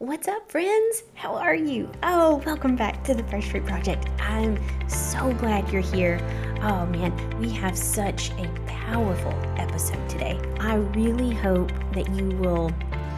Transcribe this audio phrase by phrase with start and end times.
[0.00, 1.02] What's up, friends?
[1.12, 1.92] How are you?
[2.02, 4.08] Oh, welcome back to the Fresh Fruit Project.
[4.18, 6.18] I'm so glad you're here.
[6.62, 10.40] Oh man, we have such a powerful episode today.
[10.58, 12.72] I really hope that you will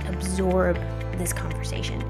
[0.09, 0.75] absorb
[1.19, 2.03] this conversation.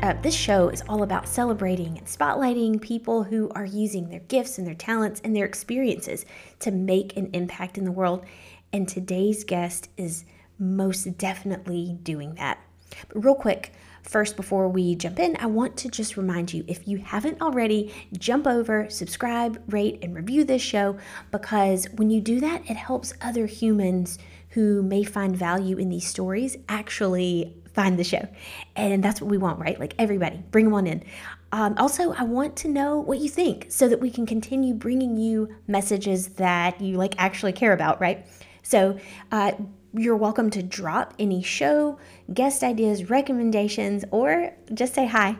[0.00, 4.58] Uh, this show is all about celebrating and spotlighting people who are using their gifts
[4.58, 6.24] and their talents and their experiences
[6.60, 8.24] to make an impact in the world.
[8.72, 10.24] And today's guest is
[10.56, 12.60] most definitely doing that.
[13.08, 13.72] But real quick,
[14.02, 17.92] First, before we jump in, I want to just remind you if you haven't already,
[18.18, 20.96] jump over, subscribe, rate, and review this show
[21.30, 24.18] because when you do that, it helps other humans
[24.50, 28.26] who may find value in these stories actually find the show.
[28.74, 29.78] And that's what we want, right?
[29.78, 31.04] Like everybody, bring them on in.
[31.52, 35.16] Um, also, I want to know what you think so that we can continue bringing
[35.16, 38.26] you messages that you like actually care about, right?
[38.62, 38.98] So,
[39.32, 39.52] uh,
[39.92, 41.98] you're welcome to drop any show,
[42.32, 45.36] guest ideas, recommendations, or just say hi.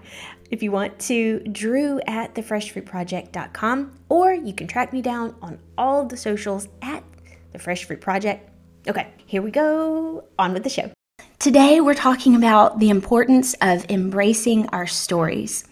[0.50, 6.04] If you want to drew at thefreshfruitproject.com or you can track me down on all
[6.04, 7.04] the socials at
[7.52, 8.50] the fresh fruit project
[8.88, 10.24] okay here we go.
[10.38, 10.90] On with the show.
[11.38, 15.64] Today we're talking about the importance of embracing our stories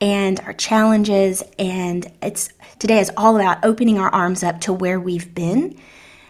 [0.00, 5.00] and our challenges and it's today is all about opening our arms up to where
[5.00, 5.78] we've been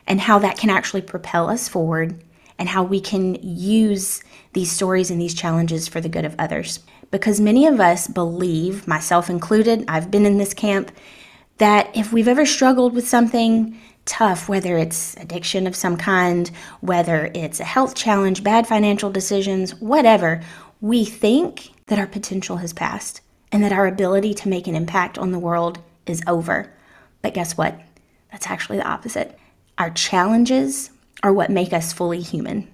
[0.07, 2.23] and how that can actually propel us forward
[2.59, 6.81] and how we can use these stories and these challenges for the good of others.
[7.11, 10.91] Because many of us believe, myself included, I've been in this camp,
[11.59, 17.31] that if we've ever struggled with something tough, whether it's addiction of some kind, whether
[17.35, 20.41] it's a health challenge, bad financial decisions, whatever,
[20.81, 23.20] we think that our potential has passed
[23.53, 26.73] and that our ability to make an impact on the world is over.
[27.23, 27.81] But guess what?
[28.31, 29.39] That's actually the opposite.
[29.79, 30.91] Our challenges
[31.22, 32.72] are what make us fully human.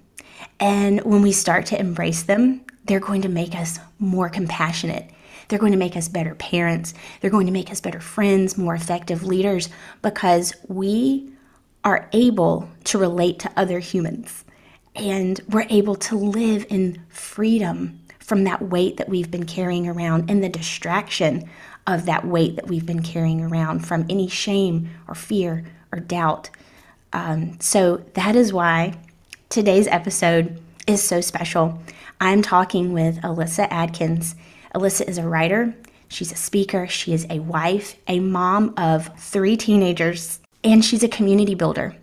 [0.59, 5.09] And when we start to embrace them, they're going to make us more compassionate.
[5.47, 6.93] They're going to make us better parents.
[7.21, 9.69] They're going to make us better friends, more effective leaders,
[10.01, 11.31] because we
[11.83, 14.45] are able to relate to other humans.
[14.95, 20.29] And we're able to live in freedom from that weight that we've been carrying around
[20.29, 21.49] and the distraction
[21.87, 26.49] of that weight that we've been carrying around from any shame or fear or doubt
[27.13, 28.95] um, so that is why
[29.49, 31.79] today's episode is so special.
[32.19, 34.35] I'm talking with Alyssa Adkins.
[34.75, 35.75] Alyssa is a writer,
[36.07, 41.07] she's a speaker, she is a wife, a mom of three teenagers, and she's a
[41.07, 41.95] community builder.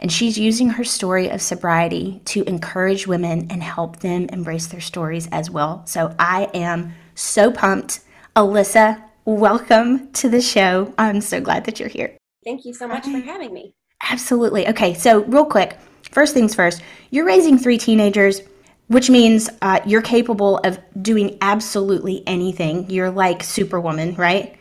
[0.00, 4.80] And she's using her story of sobriety to encourage women and help them embrace their
[4.80, 5.82] stories as well.
[5.86, 8.00] So I am so pumped.
[8.36, 10.94] Alyssa, welcome to the show.
[10.96, 12.16] I'm so glad that you're here.
[12.44, 13.74] Thank you so much for having me.
[14.10, 14.68] Absolutely.
[14.68, 15.78] Okay, so real quick,
[16.10, 18.42] first things first, you're raising three teenagers,
[18.88, 22.90] which means uh, you're capable of doing absolutely anything.
[22.90, 24.56] You're like Superwoman, right?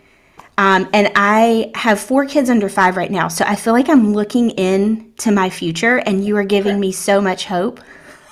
[0.58, 4.14] Um, and I have four kids under five right now, so I feel like I'm
[4.14, 7.80] looking in to my future, and you are giving me so much hope.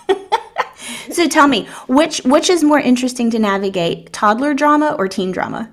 [1.11, 5.71] so tell me, which which is more interesting to navigate, toddler drama or teen drama?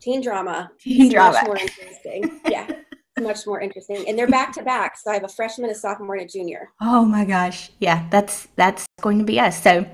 [0.00, 0.70] Teen drama.
[0.78, 1.32] Teen drama.
[1.32, 2.40] Much more interesting.
[2.48, 2.70] Yeah
[3.20, 4.04] much more interesting.
[4.08, 4.96] And they're back to back.
[4.98, 6.70] So I have a freshman, a sophomore, and a junior.
[6.80, 7.70] Oh my gosh.
[7.78, 9.62] Yeah, that's that's going to be us.
[9.62, 9.86] So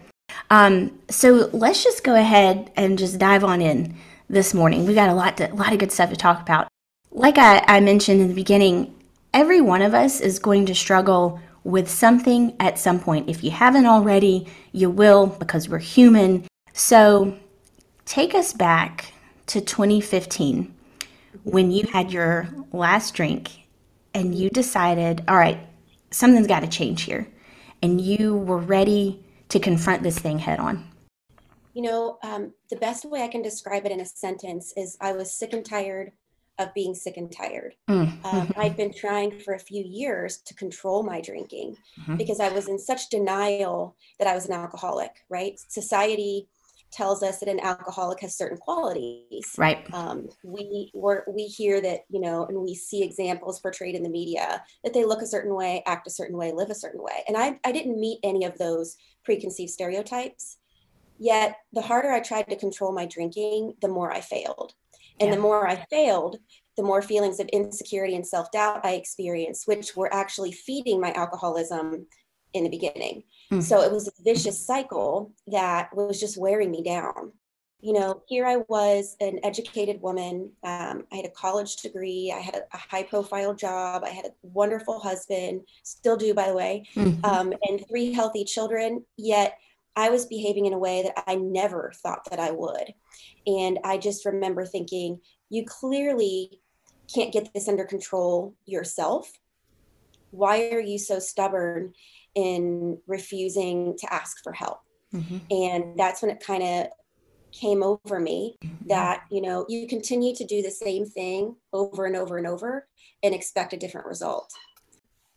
[0.50, 3.96] um so let's just go ahead and just dive on in
[4.28, 4.86] this morning.
[4.86, 6.68] We got a lot to, a lot of good stuff to talk about.
[7.10, 8.94] Like I, I mentioned in the beginning,
[9.32, 13.28] every one of us is going to struggle with something at some point.
[13.28, 16.46] If you haven't already, you will because we're human.
[16.72, 17.36] So
[18.04, 19.12] take us back
[19.46, 20.74] to 2015
[21.44, 23.50] when you had your last drink
[24.14, 25.60] and you decided, all right,
[26.10, 27.28] something's got to change here,
[27.82, 30.88] and you were ready to confront this thing head on?
[31.74, 35.12] You know, um, the best way I can describe it in a sentence is I
[35.12, 36.12] was sick and tired
[36.58, 37.76] of being sick and tired.
[37.88, 38.24] Mm.
[38.24, 42.16] Um, I'd been trying for a few years to control my drinking mm-hmm.
[42.16, 45.58] because I was in such denial that I was an alcoholic, right?
[45.68, 46.48] Society
[46.90, 49.52] tells us that an alcoholic has certain qualities.
[49.56, 49.86] Right.
[49.92, 54.62] Um, we we hear that you know, and we see examples portrayed in the media
[54.84, 57.24] that they look a certain way, act a certain way, live a certain way.
[57.26, 60.58] And I I didn't meet any of those preconceived stereotypes.
[61.18, 64.74] Yet the harder I tried to control my drinking, the more I failed.
[65.20, 65.34] And yeah.
[65.34, 66.38] the more I failed,
[66.76, 71.12] the more feelings of insecurity and self doubt I experienced, which were actually feeding my
[71.12, 72.06] alcoholism
[72.54, 73.24] in the beginning.
[73.50, 73.60] Mm-hmm.
[73.60, 77.32] So it was a vicious cycle that was just wearing me down.
[77.80, 80.50] You know, here I was, an educated woman.
[80.64, 82.32] Um, I had a college degree.
[82.34, 84.02] I had a, high profile job.
[84.04, 87.24] I had a wonderful husband, still do, by the way, mm-hmm.
[87.24, 89.04] um, and three healthy children.
[89.16, 89.56] Yet
[89.94, 92.94] I was behaving in a way that I never thought that I would.
[93.46, 96.60] And I just remember thinking, you clearly
[97.12, 99.32] can't get this under control yourself.
[100.30, 101.94] Why are you so stubborn
[102.38, 104.78] in refusing to ask for help?
[105.12, 105.38] Mm-hmm.
[105.50, 106.86] And that's when it kind of
[107.50, 108.88] came over me mm-hmm.
[108.88, 112.86] that, you know, you continue to do the same thing over and over and over
[113.22, 114.52] and expect a different result.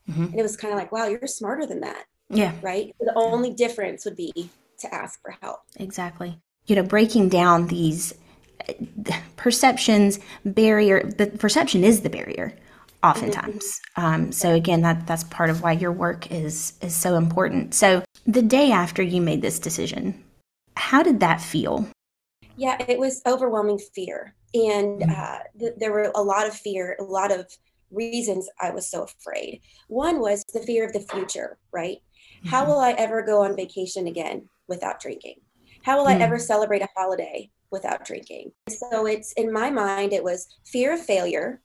[0.09, 0.25] Mm-hmm.
[0.25, 2.05] And it was kind of like, wow, you're smarter than that.
[2.29, 2.53] Yeah.
[2.61, 2.95] Right.
[2.99, 4.49] The only difference would be
[4.79, 5.61] to ask for help.
[5.77, 6.39] Exactly.
[6.67, 8.13] You know, breaking down these
[9.37, 12.55] perceptions, barrier, the perception is the barrier
[13.03, 13.79] oftentimes.
[13.95, 17.73] Um, so again, that that's part of why your work is is so important.
[17.73, 20.23] So the day after you made this decision,
[20.75, 21.87] how did that feel?
[22.57, 25.11] Yeah, it was overwhelming fear, and mm-hmm.
[25.11, 27.47] uh, th- there were a lot of fear, a lot of
[27.91, 29.61] reasons I was so afraid.
[29.87, 31.97] One was the fear of the future, right?
[31.97, 32.49] Mm-hmm.
[32.49, 35.35] How will I ever go on vacation again without drinking?
[35.83, 36.21] How will mm-hmm.
[36.21, 38.51] I ever celebrate a holiday without drinking?
[38.69, 41.61] So it's in my mind, it was fear of failure,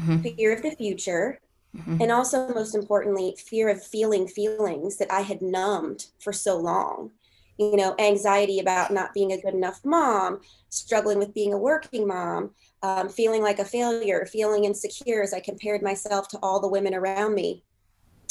[0.00, 0.20] mm-hmm.
[0.20, 1.40] fear of the future,
[1.76, 2.00] mm-hmm.
[2.00, 7.10] and also, most importantly, fear of feeling feelings that I had numbed for so long.
[7.58, 12.06] You know, anxiety about not being a good enough mom, struggling with being a working
[12.06, 12.50] mom,
[12.84, 16.94] um, feeling like a failure, feeling insecure as I compared myself to all the women
[16.94, 17.64] around me.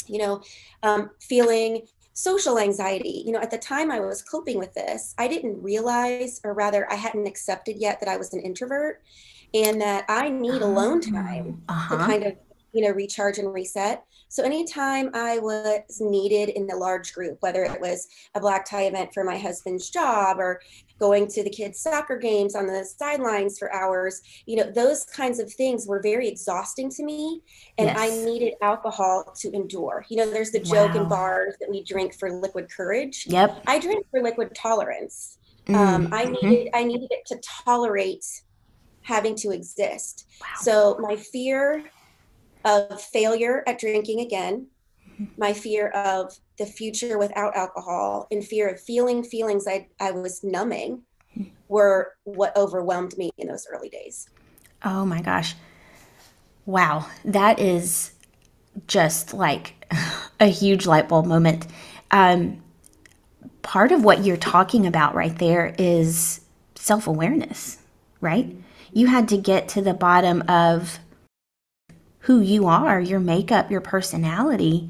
[0.06, 0.42] You know,
[0.82, 1.82] um, feeling
[2.14, 3.22] social anxiety.
[3.24, 6.90] You know, at the time I was coping with this, I didn't realize, or rather,
[6.90, 9.02] I hadn't accepted yet that I was an introvert
[9.54, 11.96] and that I need alone time uh-huh.
[11.96, 12.36] to kind of,
[12.72, 14.04] you know, recharge and reset.
[14.30, 18.82] So anytime I was needed in a large group, whether it was a black tie
[18.82, 20.60] event for my husband's job or
[20.98, 25.38] going to the kids' soccer games on the sidelines for hours, you know, those kinds
[25.38, 27.40] of things were very exhausting to me.
[27.78, 27.98] And yes.
[27.98, 30.04] I needed alcohol to endure.
[30.10, 31.02] You know, there's the joke wow.
[31.02, 33.24] in bars that we drink for liquid courage.
[33.28, 33.62] Yep.
[33.66, 35.38] I drink for liquid tolerance.
[35.66, 35.74] Mm-hmm.
[35.74, 38.24] Um, I needed I needed it to tolerate
[39.02, 40.26] having to exist.
[40.40, 40.46] Wow.
[40.60, 41.84] So my fear
[42.64, 44.68] of failure at drinking again,
[45.36, 50.42] my fear of the future without alcohol, and fear of feeling feelings I, I was
[50.42, 51.02] numbing
[51.68, 54.28] were what overwhelmed me in those early days.
[54.84, 55.54] Oh my gosh.
[56.66, 57.06] Wow.
[57.24, 58.12] That is
[58.86, 59.92] just like
[60.40, 61.66] a huge light bulb moment.
[62.10, 62.62] Um,
[63.62, 66.40] part of what you're talking about right there is
[66.74, 67.78] self awareness,
[68.20, 68.56] right?
[68.92, 70.98] You had to get to the bottom of
[72.20, 74.88] who you are, your makeup, your personality.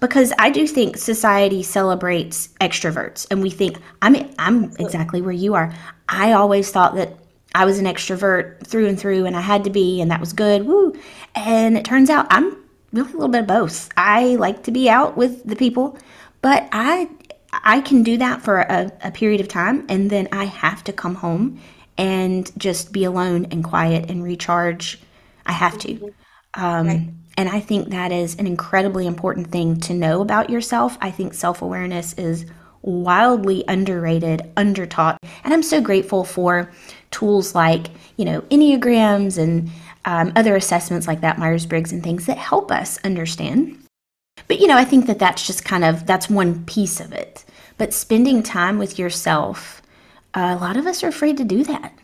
[0.00, 5.54] Because I do think society celebrates extroverts and we think I'm I'm exactly where you
[5.54, 5.72] are.
[6.08, 7.16] I always thought that
[7.54, 10.32] I was an extrovert through and through and I had to be and that was
[10.34, 10.66] good.
[10.66, 10.94] Woo.
[11.34, 12.58] And it turns out I'm
[12.92, 13.88] really a little bit of both.
[13.96, 15.96] I like to be out with the people,
[16.42, 17.08] but I
[17.52, 20.92] I can do that for a, a period of time and then I have to
[20.92, 21.60] come home
[21.98, 25.00] and just be alone and quiet and recharge.
[25.44, 25.88] I have to.
[25.94, 26.64] Mm-hmm.
[26.64, 27.08] Um, right.
[27.38, 30.96] And I think that is an incredibly important thing to know about yourself.
[31.00, 32.46] I think self awareness is
[32.82, 35.18] wildly underrated, undertaught.
[35.44, 36.70] And I'm so grateful for
[37.10, 39.70] tools like, you know, Enneagrams and
[40.04, 43.82] um, other assessments like that, Myers Briggs and things that help us understand.
[44.48, 47.44] But, you know, I think that that's just kind of, that's one piece of it.
[47.76, 49.82] But spending time with yourself,
[50.36, 51.98] uh, a lot of us are afraid to do that.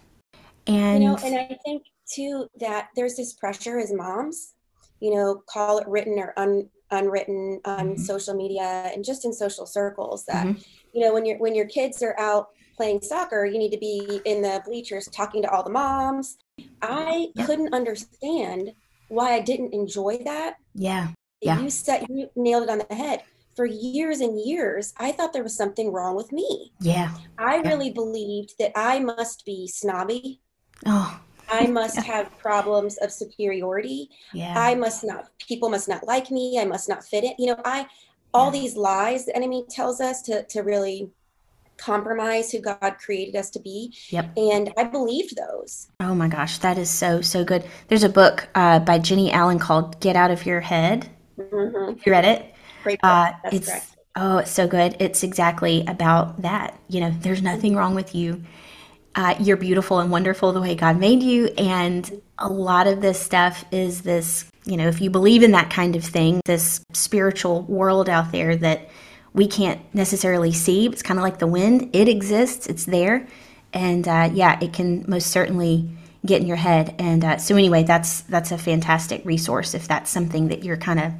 [0.67, 4.55] And, you know, and I think too that there's this pressure as moms,
[5.01, 8.03] you know, call it written or un, unwritten on mm-hmm.
[8.03, 10.61] social media and just in social circles that, mm-hmm.
[10.95, 14.21] you know, when your when your kids are out playing soccer, you need to be
[14.25, 16.39] in the bleachers talking to all the moms.
[16.81, 17.45] I yeah.
[17.45, 18.73] couldn't understand
[19.09, 20.57] why I didn't enjoy that.
[20.75, 21.09] Yeah.
[21.43, 21.61] Yeah.
[21.61, 23.25] You said you nailed it on the head.
[23.55, 26.73] For years and years, I thought there was something wrong with me.
[26.81, 27.13] Yeah.
[27.39, 27.69] I yeah.
[27.69, 30.41] really believed that I must be snobby.
[30.87, 34.09] Oh, I must have problems of superiority.
[34.33, 34.55] Yeah.
[34.57, 36.59] I must not, people must not like me.
[36.59, 37.37] I must not fit it.
[37.39, 37.87] You know, I,
[38.33, 38.61] all yeah.
[38.61, 41.11] these lies the enemy tells us to, to really
[41.77, 43.95] compromise who God created us to be.
[44.11, 44.37] Yep.
[44.37, 45.89] And I believed those.
[46.01, 47.65] Oh my gosh, that is so, so good.
[47.89, 51.09] There's a book uh, by Jennie Allen called Get Out of Your Head.
[51.39, 52.01] Mm-hmm.
[52.05, 52.52] You read it?
[52.83, 53.01] Great.
[53.03, 53.97] Uh, That's it's, correct.
[54.15, 54.97] Oh, it's so good.
[54.99, 56.79] It's exactly about that.
[56.89, 58.43] You know, there's nothing wrong with you
[59.15, 61.47] uh, you're beautiful and wonderful the way God made you.
[61.59, 65.71] And a lot of this stuff is this, you know, if you believe in that
[65.71, 68.89] kind of thing, this spiritual world out there that
[69.35, 70.87] we can't necessarily see.
[70.87, 73.27] It's kind of like the wind, it exists, it's there.
[73.73, 75.89] And uh, yeah, it can most certainly
[76.25, 76.95] get in your head.
[76.99, 81.01] And uh, so, anyway, that's that's a fantastic resource if that's something that you're kind
[81.01, 81.13] of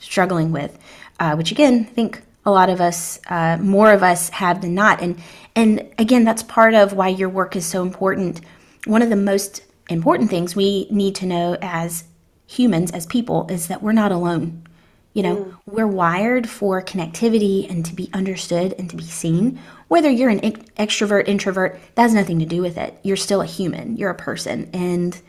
[0.00, 0.76] struggling with,
[1.20, 4.74] uh, which again, I think a lot of us, uh, more of us have than
[4.74, 5.00] not.
[5.00, 5.20] And
[5.54, 8.40] and again, that's part of why your work is so important.
[8.86, 12.04] One of the most important things we need to know as
[12.46, 14.66] humans, as people, is that we're not alone.
[15.12, 15.56] You know, mm.
[15.66, 19.60] we're wired for connectivity and to be understood and to be seen.
[19.88, 22.98] Whether you're an extrovert, introvert, that has nothing to do with it.
[23.02, 24.70] You're still a human, you're a person.
[24.72, 25.20] And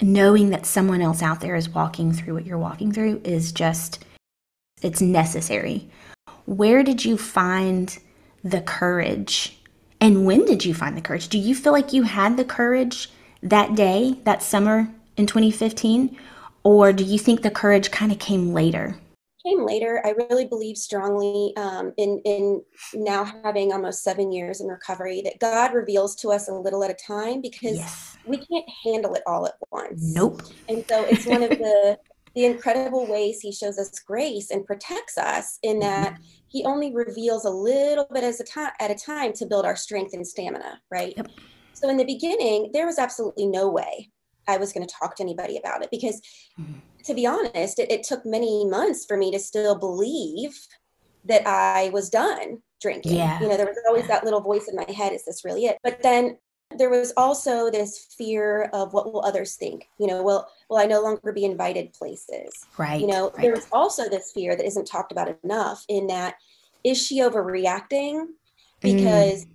[0.00, 4.04] knowing that someone else out there is walking through what you're walking through is just,
[4.82, 5.88] it's necessary.
[6.44, 7.96] Where did you find
[8.44, 9.58] the courage?
[10.00, 11.28] And when did you find the courage?
[11.28, 13.10] Do you feel like you had the courage
[13.42, 16.16] that day, that summer in 2015?
[16.62, 18.96] Or do you think the courage kind of came later?
[19.44, 20.02] Came later.
[20.04, 22.62] I really believe strongly um, in in
[22.94, 26.90] now having almost seven years in recovery that God reveals to us a little at
[26.90, 28.16] a time because yes.
[28.26, 30.02] we can't handle it all at once.
[30.14, 30.42] Nope.
[30.68, 31.96] And so it's one of the
[32.36, 36.22] the incredible ways He shows us grace and protects us in that mm-hmm.
[36.48, 39.76] He only reveals a little bit as a time at a time to build our
[39.76, 40.80] strength and stamina.
[40.90, 41.12] Right.
[41.16, 41.28] Yep.
[41.74, 44.10] So in the beginning, there was absolutely no way
[44.48, 46.22] I was going to talk to anybody about it because,
[46.58, 46.78] mm-hmm.
[47.04, 50.56] to be honest, it, it, took many months for me to still believe
[51.24, 53.16] that I was done drinking.
[53.16, 53.40] Yeah.
[53.40, 55.76] You know, there was always that little voice in my head is this really it?
[55.82, 56.38] But then
[56.78, 60.86] there was also this fear of what will others think you know will will i
[60.86, 63.42] no longer be invited places right you know right.
[63.42, 66.34] there was also this fear that isn't talked about enough in that
[66.84, 68.26] is she overreacting
[68.80, 69.48] because mm.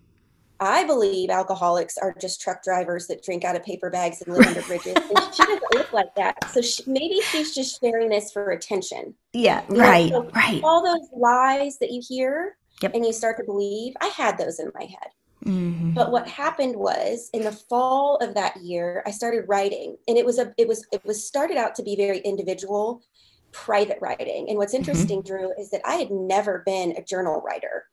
[0.63, 4.45] I believe alcoholics are just truck drivers that drink out of paper bags and live
[4.45, 4.93] under bridges.
[4.95, 6.51] And she doesn't look like that.
[6.51, 9.15] So she, maybe she's just sharing this for attention.
[9.33, 10.61] Yeah, you right, so right.
[10.63, 12.93] All those lies that you hear yep.
[12.93, 15.09] and you start to believe, I had those in my head.
[15.45, 15.91] Mm-hmm.
[15.93, 20.25] But what happened was in the fall of that year, I started writing, and it
[20.25, 23.01] was a it was it was started out to be very individual,
[23.51, 24.49] private writing.
[24.49, 24.81] And what's mm-hmm.
[24.81, 25.27] interesting, mm-hmm.
[25.27, 27.85] Drew, is that I had never been a journal writer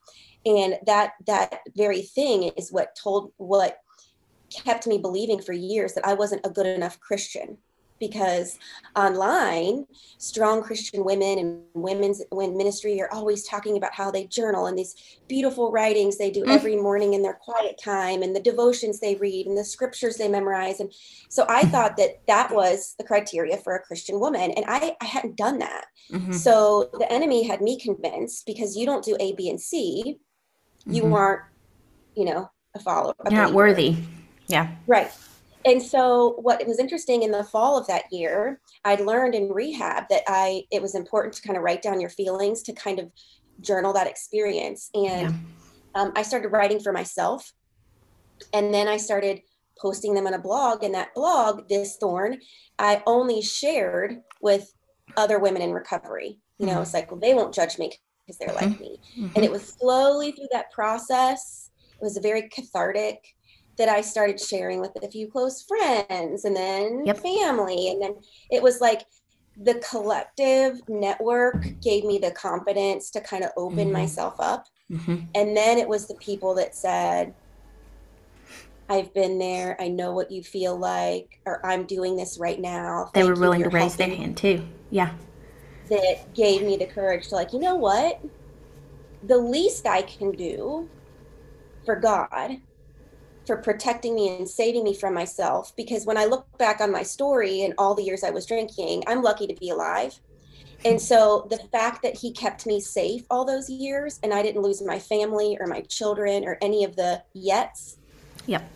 [0.47, 3.79] and that that very thing is what told what
[4.51, 7.59] kept me believing for years that I wasn't a good enough Christian
[7.99, 8.59] because
[8.97, 9.87] online
[10.19, 14.79] strong christian women and women's when ministry are always talking about how they journal and
[14.79, 14.95] these
[15.29, 16.55] beautiful writings they do mm.
[16.55, 20.29] every morning in their quiet time and the devotions they read and the scriptures they
[20.29, 20.93] memorize and
[21.29, 25.05] so i thought that that was the criteria for a christian woman and i, I
[25.05, 26.33] hadn't done that mm-hmm.
[26.33, 30.19] so the enemy had me convinced because you don't do a b and c
[30.89, 31.15] you mm-hmm.
[31.15, 31.43] aren't,
[32.15, 33.15] you know, a follower.
[33.25, 33.97] A You're not worthy.
[34.47, 34.75] Yeah.
[34.87, 35.11] Right.
[35.69, 40.05] And so what was interesting in the fall of that year, I'd learned in rehab
[40.09, 43.11] that I it was important to kind of write down your feelings to kind of
[43.61, 44.89] journal that experience.
[44.95, 45.35] And
[45.95, 46.01] yeah.
[46.01, 47.53] um, I started writing for myself.
[48.55, 49.43] And then I started
[49.79, 50.85] posting them on a blog.
[50.85, 52.39] And that blog, This Thorn,
[52.79, 54.73] I only shared with
[55.19, 56.39] other women in recovery.
[56.59, 56.83] You know, mm-hmm.
[56.83, 57.93] it's like, well, they won't judge me
[58.25, 58.71] because they're mm-hmm.
[58.71, 59.01] like me.
[59.19, 59.33] Mm-hmm.
[59.37, 61.71] And it was slowly through that process,
[62.01, 63.35] it was a very cathartic
[63.79, 67.19] that I started sharing with a few close friends and then yep.
[67.19, 67.91] family.
[67.91, 68.17] And then
[68.51, 69.07] it was like
[69.57, 73.93] the collective network gave me the confidence to kind of open mm-hmm.
[73.93, 74.67] myself up.
[74.91, 75.17] Mm-hmm.
[75.35, 77.35] And then it was the people that said,
[78.91, 79.77] I've been there.
[79.81, 83.11] I know what you feel like, or I'm doing this right now.
[83.13, 84.67] Thank they were willing to raise their hand too.
[84.91, 85.13] Yeah
[85.89, 88.21] that gave me the courage to like, you know what?
[89.25, 90.89] The least I can do
[91.85, 92.61] for God
[93.49, 97.03] for protecting me and saving me from myself because when I look back on my
[97.03, 100.21] story and all the years I was drinking, I'm lucky to be alive.
[100.85, 104.61] And so the fact that he kept me safe all those years and I didn't
[104.61, 107.97] lose my family or my children or any of the yets.
[108.45, 108.71] Yep.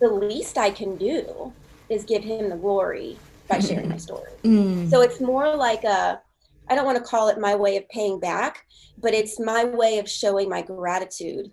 [0.00, 1.52] The least I can do
[1.88, 3.16] is give him the glory
[3.48, 4.32] by sharing my story.
[4.42, 4.90] Mm.
[4.90, 6.20] So it's more like a
[6.68, 8.66] I don't want to call it my way of paying back,
[8.98, 11.52] but it's my way of showing my gratitude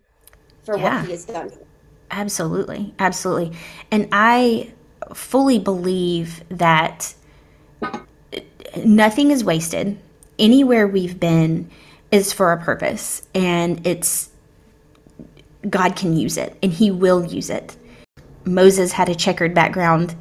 [0.63, 0.98] for yeah.
[0.98, 1.51] what he has done.
[2.13, 2.93] Absolutely.
[3.00, 3.58] Absolutely.
[3.89, 4.72] And I
[5.15, 7.15] fully believe that
[8.86, 9.98] nothing is wasted.
[10.38, 11.72] Anywhere we've been
[12.12, 14.29] is for a purpose, and it's
[15.67, 17.75] God can use it, and He will use it.
[18.46, 20.15] Moses had a checkered background,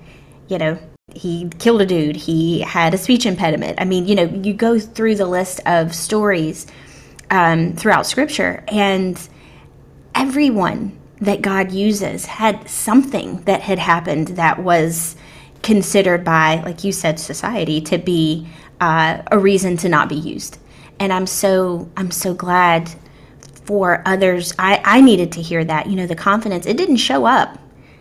[0.48, 0.78] you know,
[1.14, 3.80] he killed a dude, he had a speech impediment.
[3.80, 6.66] I mean, you know, you go through the list of stories
[7.30, 9.18] um, throughout scripture, and
[10.14, 15.14] everyone that God uses had something that had happened that was
[15.62, 18.48] considered by, like you said, society to be
[18.80, 20.58] uh, a reason to not be used.
[20.98, 22.90] And I'm so I'm so glad
[23.64, 24.52] for others.
[24.58, 25.86] I, I needed to hear that.
[25.86, 26.66] You know, the confidence.
[26.66, 27.56] It didn't show up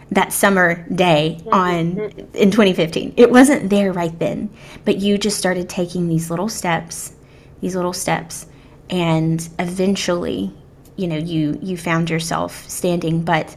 [0.10, 2.00] that summer day on
[2.34, 3.14] in 2015.
[3.18, 4.50] It wasn't there right then,
[4.84, 7.14] but you just started taking these little steps,
[7.62, 8.48] these little steps,
[8.90, 10.54] and eventually,
[11.02, 13.56] you know, you you found yourself standing, but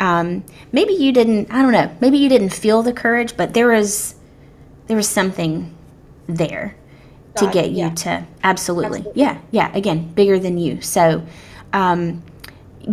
[0.00, 1.50] um, maybe you didn't.
[1.52, 1.94] I don't know.
[2.00, 4.14] Maybe you didn't feel the courage, but there was
[4.86, 5.74] there was something
[6.26, 6.76] there
[7.36, 8.98] to get you to absolutely.
[9.00, 9.20] absolutely.
[9.20, 11.24] yeah yeah again bigger than you so
[11.72, 12.22] um,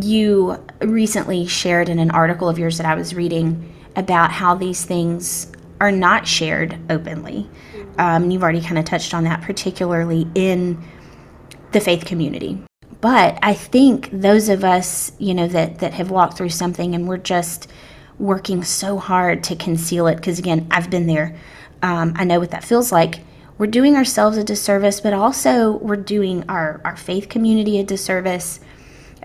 [0.01, 4.83] you recently shared in an article of yours that i was reading about how these
[4.83, 7.99] things are not shared openly mm-hmm.
[7.99, 10.81] um, you've already kind of touched on that particularly in
[11.71, 12.61] the faith community
[13.01, 17.07] but i think those of us you know that that have walked through something and
[17.07, 17.67] we're just
[18.19, 21.35] working so hard to conceal it because again i've been there
[21.81, 23.21] um, i know what that feels like
[23.61, 28.59] we're doing ourselves a disservice, but also we're doing our, our faith community a disservice.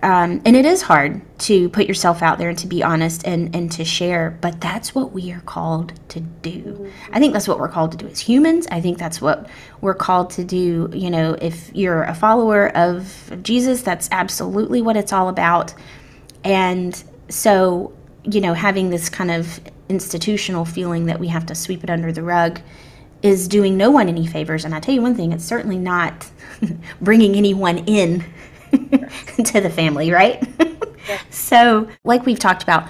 [0.02, 3.54] Um, and it is hard to put yourself out there and to be honest and,
[3.56, 6.92] and to share, but that's what we are called to do.
[7.12, 8.66] I think that's what we're called to do as humans.
[8.70, 9.48] I think that's what
[9.80, 10.90] we're called to do.
[10.92, 15.72] You know, if you're a follower of Jesus, that's absolutely what it's all about.
[16.44, 17.92] And so,
[18.24, 22.12] you know, having this kind of institutional feeling that we have to sweep it under
[22.12, 22.60] the rug
[23.22, 24.64] is doing no one any favors.
[24.64, 26.30] And I tell you one thing, it's certainly not
[27.00, 28.24] bringing anyone in
[29.44, 30.42] to the family, right?
[31.30, 32.88] So, like we've talked about,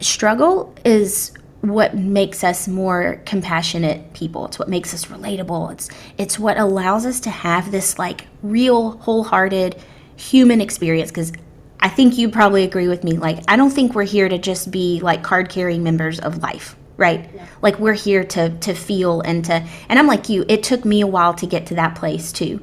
[0.00, 4.46] struggle is what makes us more compassionate people.
[4.46, 5.72] It's what makes us relatable.
[5.72, 9.76] It's it's what allows us to have this like real wholehearted
[10.16, 11.32] human experience cuz
[11.80, 14.70] I think you probably agree with me like I don't think we're here to just
[14.70, 17.46] be like card carrying members of life right yeah.
[17.62, 21.00] like we're here to to feel and to and i'm like you it took me
[21.00, 22.60] a while to get to that place too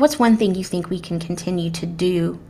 [0.00, 2.40] what's one thing you think we can continue to do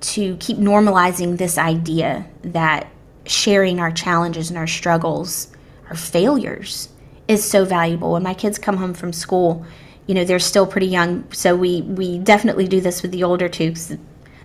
[0.00, 2.88] to keep normalizing this idea that
[3.24, 5.48] sharing our challenges and our struggles
[5.88, 6.88] our failures
[7.28, 8.12] is so valuable?
[8.12, 9.64] When my kids come home from school
[10.06, 13.48] you know they're still pretty young so we we definitely do this with the older
[13.48, 13.74] two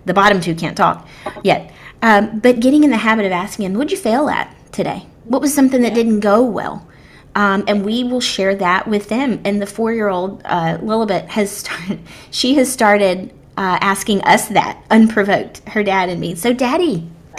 [0.04, 1.06] the bottom two can't talk
[1.42, 1.72] yet.
[2.00, 5.06] Um, but getting in the habit of asking them what'd you fail at today?
[5.24, 6.86] What was something that didn't go well?
[7.34, 9.40] Um, and we will share that with them.
[9.44, 12.00] And the four-year-old uh, Lilibet has started.
[12.30, 15.66] She has started uh, asking us that unprovoked.
[15.68, 16.34] Her dad and me.
[16.34, 17.08] So, Daddy.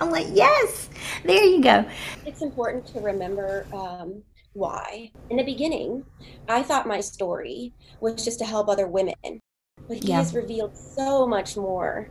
[0.00, 0.88] I'm like, yes.
[1.24, 1.84] There you go.
[2.24, 5.10] It's important to remember um, why.
[5.30, 6.04] In the beginning,
[6.48, 9.14] I thought my story was just to help other women,
[9.88, 10.16] but he yeah.
[10.16, 12.08] has revealed so much more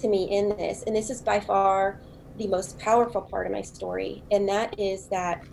[0.00, 0.84] to me in this.
[0.84, 2.00] And this is by far
[2.38, 5.44] the most powerful part of my story, and that is that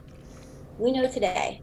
[0.77, 1.61] we know today,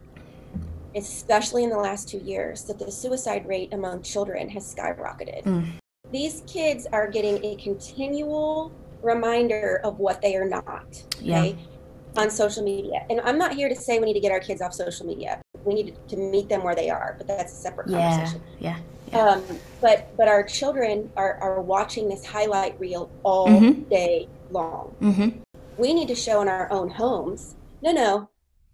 [0.95, 5.43] especially in the last two years, that the suicide rate among children has skyrocketed.
[5.43, 5.73] Mm.
[6.11, 8.71] These kids are getting a continual
[9.01, 11.03] reminder of what they are not.
[11.17, 11.55] Okay?
[11.57, 12.21] Yeah.
[12.21, 13.05] On social media.
[13.09, 15.41] And I'm not here to say we need to get our kids off social media.
[15.65, 18.11] We need to meet them where they are, but that's a separate yeah.
[18.11, 18.41] conversation.
[18.59, 18.77] Yeah.
[19.11, 19.19] yeah.
[19.19, 19.43] Um,
[19.81, 23.81] but but our children are, are watching this highlight reel all mm-hmm.
[23.89, 24.95] day long.
[25.01, 25.39] Mm-hmm.
[25.77, 28.29] We need to show in our own homes no, no,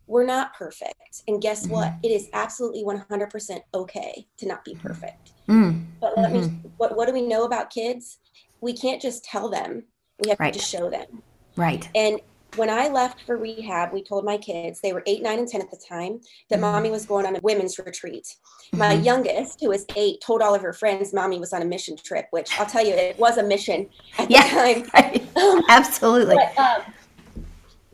[0.09, 1.21] we're not perfect.
[1.27, 1.73] And guess mm-hmm.
[1.73, 1.93] what?
[2.03, 5.33] It is absolutely 100% okay to not be perfect.
[5.47, 5.81] Mm-hmm.
[6.01, 6.67] But let me, mm-hmm.
[6.77, 8.17] what, what do we know about kids?
[8.59, 9.83] We can't just tell them,
[10.23, 10.53] we have right.
[10.53, 11.21] to show them.
[11.55, 11.87] Right.
[11.93, 12.19] And
[12.55, 15.61] when I left for rehab, we told my kids, they were eight, nine, and 10
[15.61, 16.61] at the time, that mm-hmm.
[16.61, 18.25] mommy was going on a women's retreat.
[18.25, 18.79] Mm-hmm.
[18.79, 21.95] My youngest, who was eight, told all of her friends mommy was on a mission
[21.97, 25.27] trip, which I'll tell you, it was a mission at yeah, the time.
[25.39, 26.35] Um, Absolutely.
[26.35, 26.81] But, um,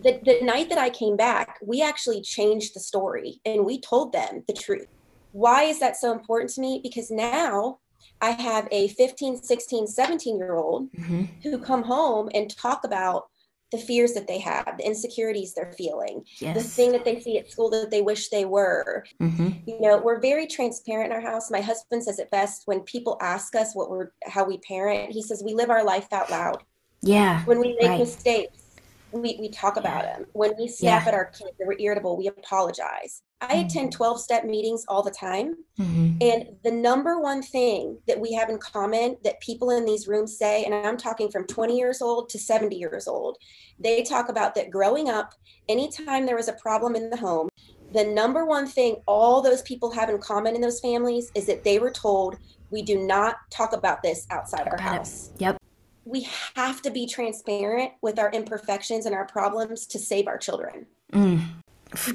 [0.06, 4.13] the, the night that I came back, we actually changed the story and we told
[4.13, 4.88] them the truth.
[5.32, 6.80] Why is that so important to me?
[6.82, 7.80] Because now
[8.22, 11.24] I have a 15, 16, 17 year old mm-hmm.
[11.41, 13.26] who come home and talk about
[13.72, 16.56] the fears that they have, the insecurities they're feeling, yes.
[16.56, 19.04] the thing that they see at school that they wish they were.
[19.20, 19.50] Mm-hmm.
[19.65, 21.50] You know, we're very transparent in our house.
[21.50, 25.12] My husband says it best when people ask us what we're how we parent.
[25.12, 26.62] He says we live our life out loud.
[27.02, 27.44] Yeah.
[27.46, 28.00] When we make right.
[28.00, 28.64] mistakes,
[29.12, 30.26] we, we talk about them.
[30.34, 31.08] When we snap yeah.
[31.10, 33.22] at our kids we're irritable, we apologize.
[33.41, 33.65] I mm-hmm.
[33.65, 35.56] attend 12 step meetings all the time.
[35.80, 36.18] Mm-hmm.
[36.22, 40.38] And the number one thing that we have in common that people in these rooms
[40.38, 43.38] say, and I'm talking from 20 years old to 70 years old,
[43.80, 45.34] they talk about that growing up,
[45.70, 47.50] anytime there was a problem in the home,
[47.91, 51.63] the number one thing all those people have in common in those families is that
[51.63, 52.38] they were told,
[52.72, 55.30] we do not talk about this outside our house.
[55.36, 55.41] It.
[55.41, 55.62] Yep
[56.06, 60.86] we have to be transparent with our imperfections and our problems to save our children.
[61.12, 61.41] Mm.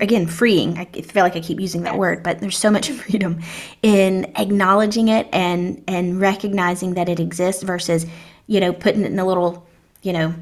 [0.00, 0.79] Again, freeing.
[0.79, 3.40] I feel like I keep using that word, but there's so much freedom
[3.83, 8.07] in acknowledging it and and recognizing that it exists versus,
[8.46, 9.66] you know, putting it in a little,
[10.03, 10.35] you know,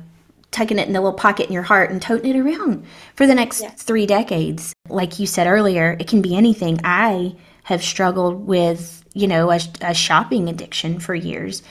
[0.50, 2.84] tucking it in a little pocket in your heart and toting it around
[3.14, 3.82] for the next yes.
[3.82, 4.74] three decades.
[4.88, 6.80] Like you said earlier, it can be anything.
[6.84, 11.62] I have struggled with you know, a, a shopping addiction for years.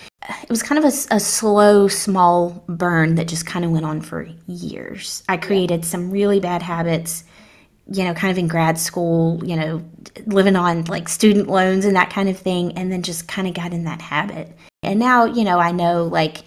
[0.44, 4.02] It was kind of a, a slow, small burn that just kind of went on
[4.02, 5.24] for years.
[5.30, 7.24] I created some really bad habits,
[7.92, 9.84] you know, kind of in grad school, you know,
[10.26, 13.54] living on like student loans and that kind of thing, and then just kind of
[13.54, 14.52] got in that habit.
[14.84, 16.40] And now, you know, I know like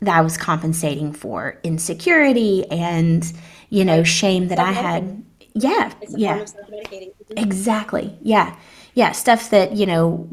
[0.00, 3.30] that I was compensating for insecurity and,
[3.68, 5.22] you know, shame that I had.
[5.54, 5.92] Yeah.
[6.10, 6.38] yeah.
[6.38, 7.38] Mm-hmm.
[7.38, 8.16] Exactly.
[8.22, 8.56] Yeah.
[8.94, 9.12] Yeah.
[9.12, 10.28] Stuff that, you know,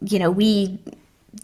[0.00, 0.78] you know, we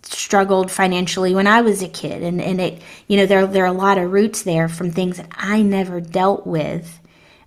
[0.02, 3.66] struggled financially when I was a kid and, and it, you know, there, there are
[3.66, 7.00] a lot of roots there from things that I never dealt with.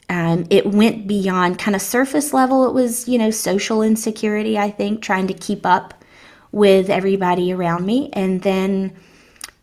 [0.08, 2.68] Um, it went beyond kind of surface level.
[2.68, 6.04] It was, you know, social insecurity, I think, trying to keep up
[6.52, 8.10] with everybody around me.
[8.14, 8.96] And then,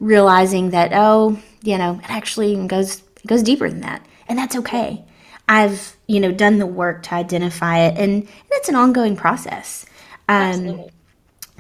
[0.03, 5.03] realizing that oh you know it actually goes goes deeper than that and that's okay
[5.49, 9.87] i've you know done the work to identify it and, it's an ongoing process
[10.29, 10.85] um,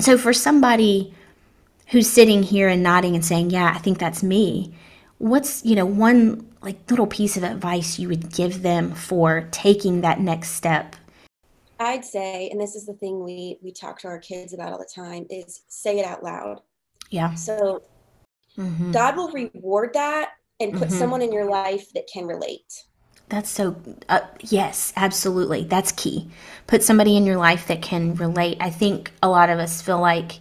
[0.02, 1.12] so for somebody
[1.88, 4.74] who's sitting here and nodding and saying yeah i think that's me
[5.18, 10.00] what's you know one like little piece of advice you would give them for taking
[10.00, 10.96] that next step
[11.80, 14.78] i'd say and this is the thing we we talk to our kids about all
[14.78, 16.60] the time is say it out loud
[17.10, 17.82] yeah so
[18.58, 18.92] Mm-hmm.
[18.92, 20.98] God will reward that and put mm-hmm.
[20.98, 22.84] someone in your life that can relate.
[23.32, 23.76] That's so,
[24.10, 25.64] uh, yes, absolutely.
[25.64, 26.28] That's key.
[26.66, 28.58] Put somebody in your life that can relate.
[28.60, 30.32] I think a lot of us feel like,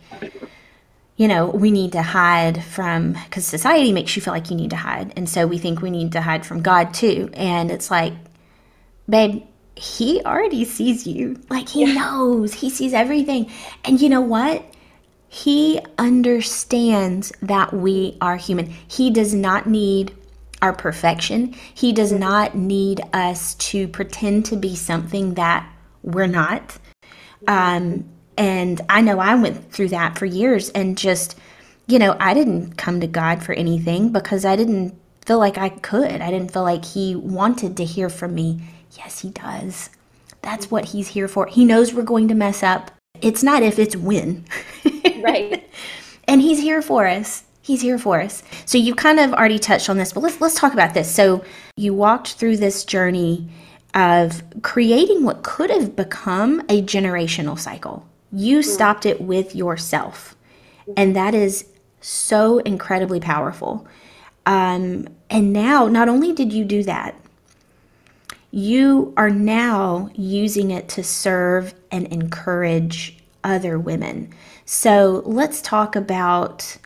[1.16, 4.72] you know, we need to hide from, because society makes you feel like you need
[4.72, 5.14] to hide.
[5.16, 7.30] And so we think we need to hide from God too.
[7.34, 8.12] And it's like,
[9.08, 9.44] babe,
[9.78, 11.42] he already sees you.
[11.50, 11.94] Like he yeah.
[11.94, 13.50] knows, he sees everything.
[13.86, 14.66] And you know what?
[15.30, 18.66] He understands that we are human.
[18.66, 20.14] He does not need
[20.62, 21.54] our perfection.
[21.74, 22.22] He does mm-hmm.
[22.22, 25.68] not need us to pretend to be something that
[26.04, 26.78] we're not.
[27.46, 27.50] Mm-hmm.
[27.50, 31.38] Um, and I know I went through that for years and just,
[31.88, 35.70] you know, I didn't come to God for anything because I didn't feel like I
[35.70, 36.22] could.
[36.22, 38.62] I didn't feel like He wanted to hear from me.
[38.98, 39.90] Yes, He does.
[40.42, 40.76] That's mm-hmm.
[40.76, 41.48] what He's here for.
[41.48, 42.92] He knows we're going to mess up.
[43.22, 44.46] It's not if, it's when.
[45.22, 45.70] right.
[46.28, 47.44] and he's here for us.
[47.62, 48.44] He's here for us.
[48.66, 51.14] So you kind of already touched on this, but let's let's talk about this.
[51.14, 51.44] So
[51.78, 53.50] you walked through this journey
[53.94, 58.08] of creating what could have become a generational cycle.
[58.32, 58.70] You mm-hmm.
[58.70, 60.36] stopped it with yourself.
[60.98, 61.66] And that is
[62.00, 63.88] so incredibly powerful.
[64.46, 67.16] Um, and now, not only did you do that,
[68.50, 74.34] you are now using it to serve and encourage other women.
[74.66, 76.78] So let's talk about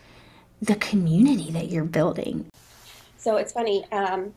[0.62, 2.50] the community that you're building.
[3.18, 3.86] So it's funny.
[3.91, 4.34] Um,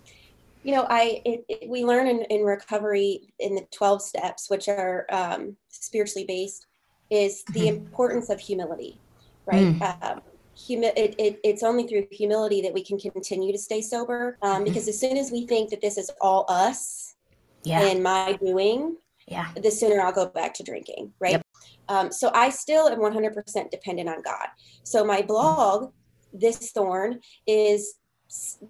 [0.63, 4.69] you know, I it, it, we learn in, in recovery in the 12 steps, which
[4.69, 6.67] are um, spiritually based,
[7.11, 7.85] is the mm-hmm.
[7.87, 8.99] importance of humility,
[9.47, 9.67] right?
[9.67, 10.03] Mm.
[10.03, 10.21] Um,
[10.55, 14.37] humi- it, it, it's only through humility that we can continue to stay sober.
[14.43, 14.65] Um, mm-hmm.
[14.65, 17.15] Because as soon as we think that this is all us
[17.65, 17.83] yeah.
[17.83, 19.49] and my doing, yeah.
[19.63, 21.33] the sooner I'll go back to drinking, right?
[21.33, 21.43] Yep.
[21.89, 24.49] Um, so I still am 100% dependent on God.
[24.83, 25.93] So my blog,
[26.33, 27.95] This Thorn, is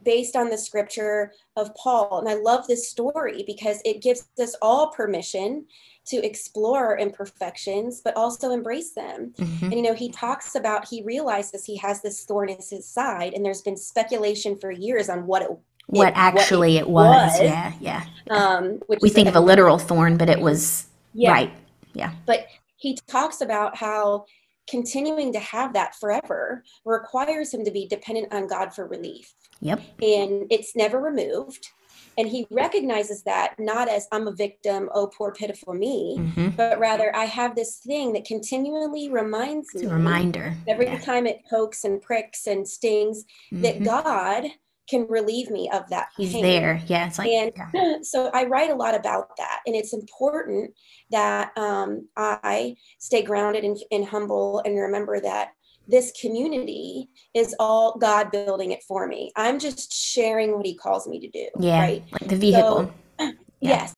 [0.05, 2.21] based on the scripture of Paul.
[2.21, 5.67] And I love this story because it gives us all permission
[6.07, 9.35] to explore imperfections, but also embrace them.
[9.37, 9.65] Mm-hmm.
[9.65, 13.35] And, you know, he talks about, he realizes he has this thorn in his side,
[13.35, 15.51] and there's been speculation for years on what it
[15.89, 17.33] what it, actually what it, it was.
[17.33, 17.41] was.
[17.43, 18.05] Yeah, yeah.
[18.31, 21.33] Um, we think of a literal thorn, but it was yeah.
[21.33, 21.53] right.
[21.95, 22.13] Yeah.
[22.27, 24.27] But he talks about how
[24.69, 29.35] continuing to have that forever requires him to be dependent on God for relief.
[29.61, 29.81] Yep.
[30.03, 31.71] And it's never removed.
[32.17, 36.49] And he recognizes that not as I'm a victim, oh, poor, pitiful me, mm-hmm.
[36.51, 39.89] but rather I have this thing that continually reminds it's me.
[39.89, 40.55] A reminder.
[40.67, 40.99] Every yeah.
[40.99, 43.63] time it pokes and pricks and stings, mm-hmm.
[43.63, 44.47] that God
[44.89, 46.43] can relieve me of that he's pain.
[46.43, 47.97] there yeah it's like and yeah.
[48.03, 50.71] so i write a lot about that and it's important
[51.11, 55.53] that um, i stay grounded and, and humble and remember that
[55.87, 61.07] this community is all god building it for me i'm just sharing what he calls
[61.07, 63.33] me to do yeah right like the vehicle so, yeah.
[63.61, 63.95] yes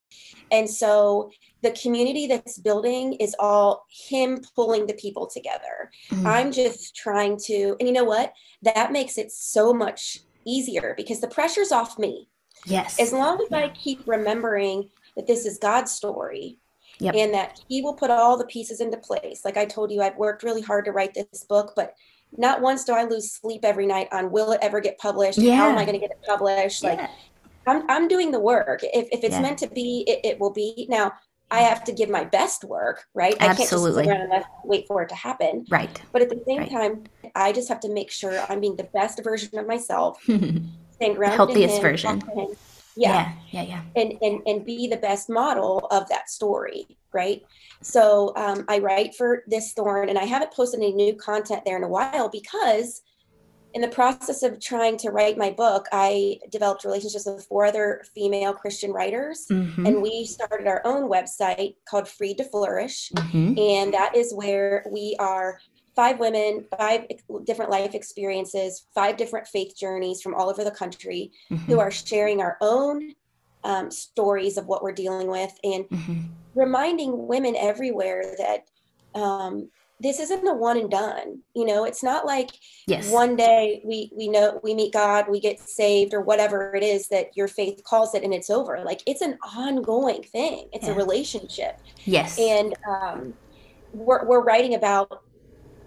[0.50, 1.30] and so
[1.62, 5.90] the community that's building is all him pulling the people together.
[6.10, 6.26] Mm-hmm.
[6.26, 8.32] I'm just trying to, and you know what?
[8.62, 12.28] That makes it so much easier because the pressure's off me.
[12.66, 13.00] Yes.
[13.00, 13.58] As long as yeah.
[13.58, 16.58] I keep remembering that this is God's story
[16.98, 17.14] yep.
[17.14, 19.44] and that He will put all the pieces into place.
[19.44, 21.94] Like I told you, I've worked really hard to write this book, but
[22.36, 25.38] not once do I lose sleep every night on will it ever get published?
[25.38, 25.56] Yeah.
[25.56, 26.82] How am I going to get it published?
[26.82, 26.90] Yeah.
[26.90, 27.10] Like
[27.66, 28.80] I'm, I'm doing the work.
[28.82, 30.86] If, if it's meant to be, it, it will be.
[30.88, 31.12] Now,
[31.50, 33.36] I have to give my best work, right?
[33.40, 34.04] Absolutely.
[34.04, 35.66] I can't just sit around and wait for it to happen.
[35.68, 36.00] Right.
[36.12, 36.70] But at the same Right.
[36.70, 41.14] time, I just have to make sure I'm being the best version of myself, staying
[41.14, 42.20] grounded Healthiest in version.
[42.20, 42.54] to.
[42.96, 43.32] Yeah.
[43.50, 43.82] yeah, yeah.
[43.96, 47.40] And, and and be the best model of that story, right?
[47.82, 51.76] So um, I write for this thorn, and I haven't posted any new content there
[51.76, 53.00] in a while because
[53.74, 58.02] in the process of trying to write my book, I developed relationships with four other
[58.14, 63.10] female Christian writers, Mhm, and we started our own website called Freed to Flourish.
[63.14, 63.58] mhm.
[63.58, 65.60] And that is where we are
[65.94, 67.06] five women, five
[67.44, 71.90] different life experiences, five different faith journeys from all over the country who Mhm, are
[71.90, 73.14] sharing our own
[73.62, 76.28] um, stories of what we're dealing with and mhm.
[76.54, 78.64] reminding women everywhere that
[79.14, 79.68] um,
[80.00, 81.42] this isn't a one and done.
[81.54, 82.50] You know, it's not like
[82.86, 83.10] Yes.
[83.12, 87.08] one day we we know we meet God, we get saved, or whatever it is
[87.08, 88.80] that your faith calls it, and it's over.
[88.84, 90.68] Like it's an ongoing thing.
[90.72, 90.92] It's Yeah.
[90.94, 91.74] a relationship
[92.06, 92.38] yes.
[92.38, 93.34] and um,
[93.92, 95.10] we're, we're writing about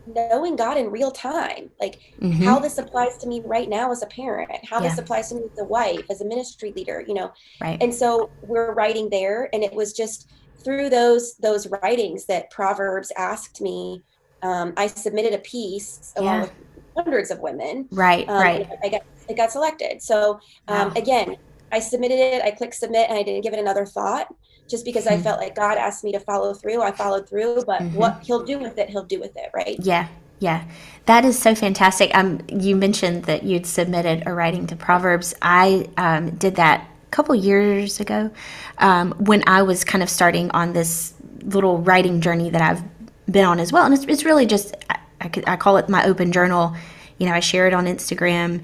[0.06, 2.44] knowing God in real time, like Mhm.
[2.46, 5.44] how this applies to me right now as a parent, how this applies to me
[5.46, 7.32] as a wife, as a ministry leader, you know.
[7.62, 7.82] right.
[7.82, 10.28] And so we're writing there, and it was just
[10.64, 14.04] through those those writings that Proverbs asked me.
[14.42, 16.42] Um, I submitted a piece along Yeah.
[16.42, 16.52] with
[16.98, 17.90] hundreds of women.
[17.92, 18.28] right.
[18.28, 18.68] Um, right.
[18.84, 20.02] I got it got selected.
[20.02, 20.94] So um, Wow.
[20.96, 21.36] again,
[21.72, 22.44] I submitted it.
[22.44, 24.28] I clicked submit, and I didn't give it another thought,
[24.70, 25.24] just because I Mhm.
[25.24, 26.82] felt like God asked me to follow through.
[26.82, 27.94] I followed through, but Mhm.
[27.94, 29.82] what He'll do with it, He'll do with it, right?
[29.82, 30.08] Yeah,
[30.40, 30.66] yeah.
[31.06, 32.16] That is so fantastic.
[32.16, 35.34] Um, you mentioned that you'd submitted a writing to Proverbs.
[35.42, 38.32] I um, did that couple years ago
[38.80, 42.84] um, when I was kind of starting on this little writing journey that I've
[43.32, 43.86] been on as well.
[43.86, 46.76] And it's, it's really just, I, I, I call it my open journal.
[47.20, 48.64] You know, I share it on Instagram.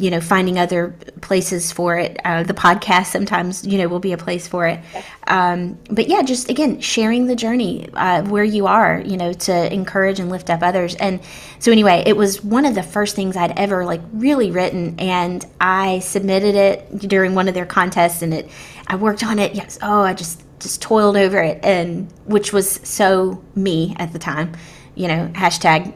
[0.00, 2.18] You know, finding other places for it.
[2.24, 4.80] Uh, the podcast sometimes, you know, will be a place for it.
[5.26, 9.72] Um, but yeah, just again, sharing the journey uh, where you are, you know, to
[9.72, 10.94] encourage and lift up others.
[10.96, 11.20] And
[11.58, 15.44] so, anyway, it was one of the first things I'd ever like really written, and
[15.60, 18.48] I submitted it during one of their contests, and it,
[18.86, 19.54] I worked on it.
[19.54, 24.18] Yes, oh, I just just toiled over it, and which was so me at the
[24.18, 24.52] time,
[24.94, 25.94] you know, hashtag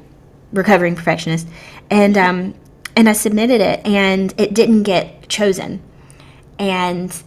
[0.52, 1.48] recovering perfectionist,
[1.90, 2.54] and um,
[2.96, 5.82] and I submitted it, and it didn't get chosen,
[6.58, 7.22] and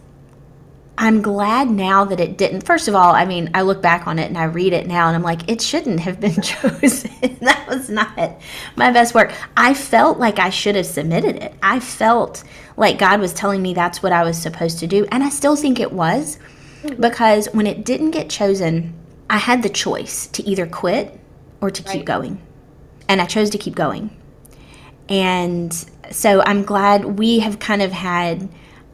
[1.00, 2.62] I'm glad now that it didn't.
[2.62, 5.08] First of all, I mean, I look back on it and I read it now
[5.08, 7.12] and I'm like, it shouldn't have been chosen.
[7.42, 8.42] that was not
[8.76, 9.32] my best work.
[9.56, 11.54] I felt like I should have submitted it.
[11.62, 12.44] I felt
[12.78, 15.06] like God was telling me that's what I was supposed to do.
[15.12, 16.40] And I still think it was
[17.00, 18.96] because when it didn't get chosen,
[19.30, 21.20] I had the choice to either quit
[21.62, 22.42] or to keep going.
[23.08, 24.17] And I chose to keep going.
[25.10, 25.74] And
[26.12, 28.50] so I'm glad we have kind of had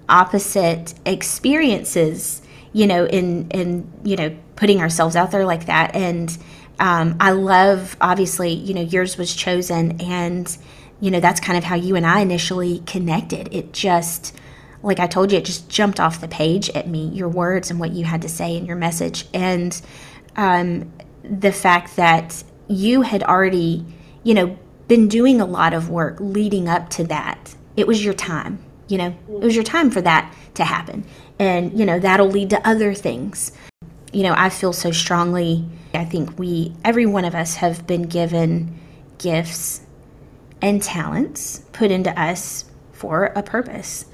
[0.09, 5.95] opposite experiences, you know, in in you know putting ourselves out there like that.
[5.95, 6.35] And
[6.79, 10.55] um, I love, obviously, you know, yours was chosen, and
[10.99, 13.53] you know that's kind of how you and I initially connected.
[13.53, 14.35] It just
[14.83, 17.79] like I told you, it just jumped off the page at me, your words and
[17.79, 19.25] what you had to say in your message.
[19.33, 19.81] And
[20.35, 20.91] um,
[21.23, 23.85] the fact that you had already,
[24.23, 27.55] you know, been doing a lot of work leading up to that.
[27.75, 31.05] It was your time, you know, it was your time for that to happen.
[31.39, 33.51] And, you know, that'll lead to other things.
[34.11, 35.65] You know, I feel so strongly.
[35.93, 38.79] I think we, every one of us, have been given
[39.17, 39.81] gifts
[40.61, 44.05] and talents put into us for a purpose.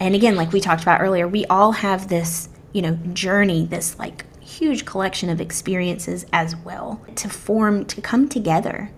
[0.00, 3.98] And again, like we talked about earlier, we all have this, you know, journey, this
[3.98, 8.90] like huge collection of experiences as well to form, to come together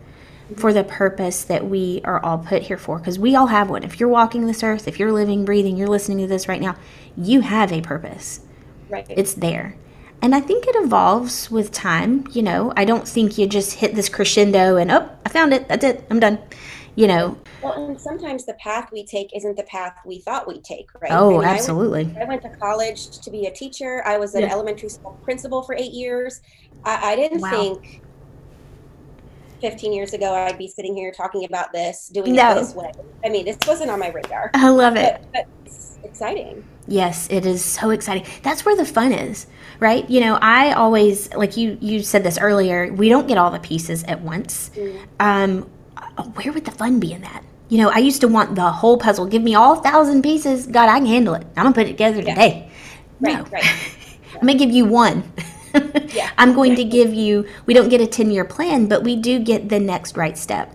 [0.56, 2.98] for the purpose that we are all put here for.
[2.98, 3.82] Because we all have one.
[3.82, 6.76] If you're walking this earth, if you're living, breathing, you're listening to this right now,
[7.16, 8.40] you have a purpose.
[8.88, 9.06] Right.
[9.08, 9.76] It's there.
[10.22, 12.26] And I think it evolves with time.
[12.32, 15.68] You know, I don't think you just hit this crescendo and, oh, I found it.
[15.68, 16.04] That's it.
[16.10, 16.38] I'm done.
[16.96, 20.64] You know, well, and sometimes the path we take isn't the path we thought we'd
[20.64, 21.12] take, right?
[21.12, 22.16] Oh, I oh, mean, I went- absolutely.
[22.20, 24.02] I went to college to be a teacher.
[24.04, 24.52] I was an Yeah.
[24.52, 26.42] elementary school principal for eight years.
[26.84, 27.50] I, I didn't Wow.
[27.50, 28.02] think
[29.61, 32.53] 15 years ago I'd be sitting here talking about this, doing No.
[32.53, 32.90] it this way.
[33.25, 35.20] I mean, this wasn't on my radar, I love it.
[35.33, 36.64] but, but it's exciting.
[36.88, 38.27] Yes, it is so exciting.
[38.42, 39.46] That's where the fun is,
[39.79, 40.09] right?
[40.11, 41.79] You know, I always like you.
[41.81, 42.92] You said this earlier.
[42.92, 44.70] We don't get all the pieces at once.
[44.75, 44.99] Mm.
[45.20, 45.62] Um,
[46.35, 47.44] where would the fun be in that?
[47.68, 49.27] You know, I used to want the whole puzzle.
[49.27, 50.66] Give me all thousand pieces.
[50.66, 51.46] God, I can handle it.
[51.57, 52.35] I'm gonna put it together Yeah.
[52.35, 52.70] today.
[53.20, 53.44] Right, No.
[53.53, 53.64] right.
[54.35, 55.23] I'm gonna give you one.
[56.11, 56.29] Yeah.
[56.38, 57.46] I'm going to give you.
[57.66, 60.74] We don't get a ten year plan, but we do get the next right step.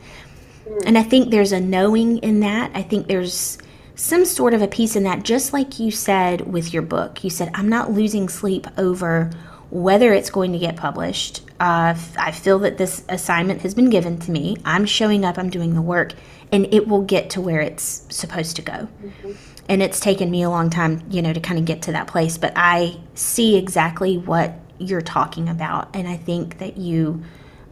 [0.65, 0.83] Mm.
[0.85, 2.71] And I think there's a knowing in that.
[2.73, 3.57] I think there's
[3.95, 7.23] some sort of a piece in that, just like you said with your book.
[7.23, 9.31] You said, I'm not losing sleep over
[9.69, 11.41] whether it's going to get published.
[11.59, 14.57] Uh, I feel that this assignment has been given to me.
[14.63, 16.13] I'm showing up, I'm doing the work,
[16.51, 18.87] and it will get to where it's supposed to go.
[19.03, 19.31] Mm-hmm.
[19.67, 22.07] And it's taken me a long time, you know, to kind of get to that
[22.07, 22.37] place.
[22.37, 25.95] But I see exactly what you're talking about.
[25.95, 27.23] And I think that you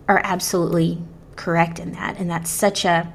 [0.07, 1.01] are absolutely
[1.35, 2.17] correct in that.
[2.19, 3.11] And that's such a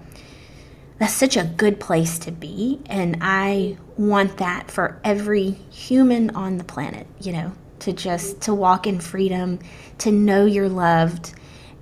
[0.98, 6.58] that's such a good place to be and i want that for every human on
[6.58, 9.58] the planet you know to just to walk in freedom
[9.98, 11.34] to know you're loved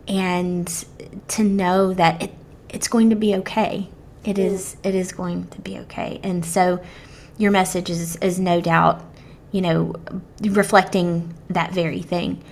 [0.06, 0.84] and
[1.28, 2.34] to know that it,
[2.68, 3.88] it's going to be okay
[4.24, 6.82] it is it is going to be okay and so
[7.38, 9.02] your message is is no doubt
[9.52, 9.94] you know
[10.40, 12.42] reflecting that very thing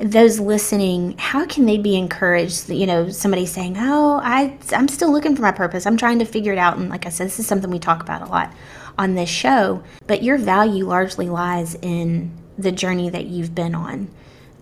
[0.00, 2.70] those listening, how can they be encouraged?
[2.70, 5.86] You know, somebody saying, "Oh, I I'm still looking for my purpose.
[5.86, 8.02] I'm trying to figure it out." And like I said, this is something we talk
[8.02, 8.52] about a lot
[8.98, 9.82] on this show.
[10.06, 14.08] But your value largely lies in the journey that you've been on,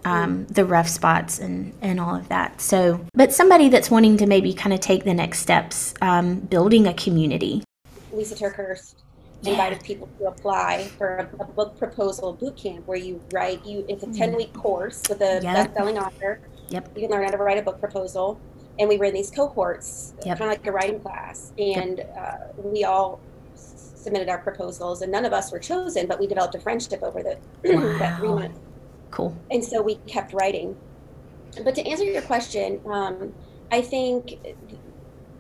[0.05, 2.61] um, the rough spots and and all of that.
[2.61, 6.89] So, but somebody that's wanting to maybe kind of take the next steps, um, building
[6.89, 7.63] a community.
[8.13, 8.95] Lisa TerKeurst
[9.43, 9.51] yeah.
[9.53, 13.85] invited people to apply for a, a, book proposal boot camp where you write you
[13.89, 14.13] it's a hmm.
[14.13, 15.43] 10 week course with a yep.
[15.43, 18.41] best-selling author yep you can learn how to write a book proposal
[18.79, 20.39] and we were in these cohorts yep.
[20.39, 22.17] kind of like a writing class and yep.
[22.19, 23.21] uh, we all
[23.55, 27.23] submitted our proposals and none of us were chosen but we developed a friendship over
[27.23, 27.81] the wow.
[27.99, 28.59] that three months
[29.11, 30.77] cool and so we kept writing
[31.65, 33.33] but to answer your question um,
[33.71, 34.39] i think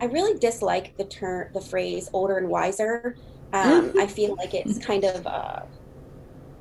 [0.00, 3.16] i really dislike the term the phrase older and wiser
[3.52, 5.60] um, I feel like it's kind of uh,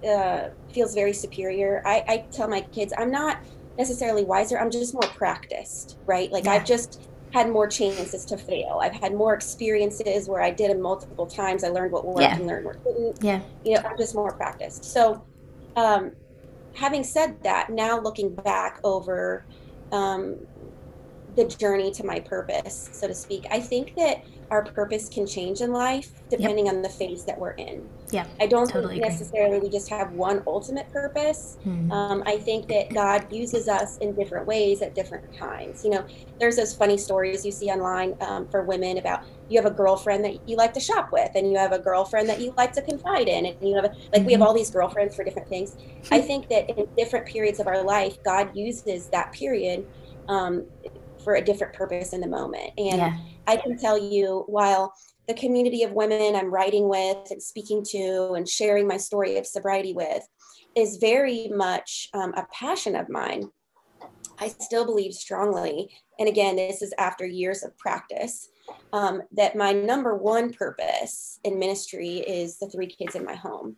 [0.08, 1.82] uh, feels very superior.
[1.86, 3.40] I, I tell my kids I'm not
[3.78, 4.60] necessarily wiser.
[4.60, 6.32] I'm just more practiced, right?
[6.32, 6.54] Like yeah.
[6.54, 7.02] I've just
[7.34, 8.80] had more chances to fail.
[8.82, 11.64] I've had more experiences where I did it multiple times.
[11.64, 12.36] I learned what worked yeah.
[12.36, 13.18] and learned what didn't.
[13.22, 13.42] Yeah.
[13.66, 14.86] You know, I'm just more practiced.
[14.86, 15.24] So,
[15.76, 16.12] um,
[16.74, 19.46] having said that, now looking back over
[19.92, 20.38] um,
[21.36, 25.62] the journey to my purpose, so to speak, I think that our purpose can change
[25.62, 26.76] in life depending yep.
[26.76, 27.88] on the phase that we're in.
[28.12, 28.26] Yeah.
[28.40, 29.68] I don't totally think necessarily agree.
[29.68, 31.58] we just have one ultimate purpose.
[31.66, 31.92] Mm-hmm.
[31.92, 35.84] Um, I think that God uses us in different ways at different times.
[35.84, 36.06] You know,
[36.40, 40.24] there's those funny stories you see online um, for women about you have a girlfriend
[40.26, 42.82] that you like to shop with, and you have a girlfriend that you like to
[42.82, 44.26] confide in, and you have a, like mm-hmm.
[44.26, 44.48] we have mm-hmm.
[44.48, 45.78] all these girlfriends for different things.
[46.12, 49.86] I think that in different periods of our life, God uses that period
[50.28, 50.66] um,
[51.28, 52.72] for a different purpose in the moment.
[52.78, 53.18] And yeah.
[53.48, 54.94] I can tell you, while
[55.28, 59.46] the community of women I'm writing with and speaking to and sharing my story of
[59.46, 60.26] sobriety with
[60.74, 63.52] is very much um, a passion of mine.
[64.40, 68.48] I still believe strongly, and again, this is after years of practice,
[68.94, 73.76] um, that my number one purpose in ministry is the three kids in my home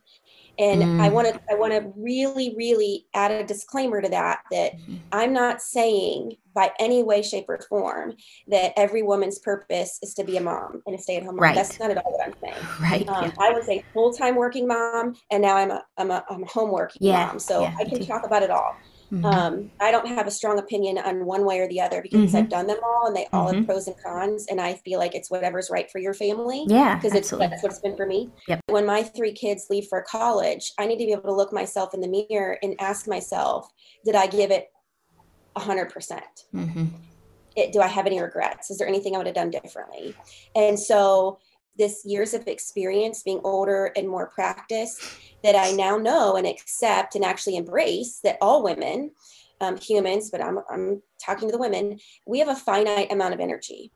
[0.60, 1.02] and mm.
[1.02, 4.98] i want to i want to really really add a disclaimer to that that mm-hmm.
[5.12, 8.14] i'm not saying by any way shape or form
[8.48, 11.56] that every woman's purpose is to be a mom and a stay-at-home mom right.
[11.56, 13.32] that's not at all what i'm saying right um, yeah.
[13.40, 16.72] i was a full-time working mom and now i'm a i'm a, I'm a home
[16.72, 17.28] working yeah.
[17.28, 17.76] mom so yeah.
[17.80, 18.76] i can talk about it all
[19.12, 19.26] Mm-hmm.
[19.26, 22.38] Um, I don't have a strong opinion on one way or the other because mm-hmm.
[22.38, 23.58] I've done them all and they all mm-hmm.
[23.58, 24.48] have pros and cons.
[24.50, 26.66] And I feel like it's whatever's right for your family.
[26.68, 26.96] Yeah.
[26.96, 28.30] Because it's that's what's been for me.
[28.48, 28.62] Yep.
[28.68, 31.94] When my three kids leave for college, I need to be able to look myself
[31.94, 33.68] in the mirror and ask myself,
[34.06, 34.68] did I give it
[35.56, 36.46] a hundred percent?
[36.54, 36.86] Mm-hmm.
[37.74, 38.70] Do I have any regrets?
[38.70, 40.16] Is there anything I would have done differently?
[40.56, 41.40] And so
[41.80, 45.02] this years of experience being older and more practiced
[45.44, 49.12] that I now know and accept and actually embrace that all women,
[49.62, 53.40] um, humans, but I'm, I'm talking to the women, we have a finite amount of
[53.40, 53.92] energy.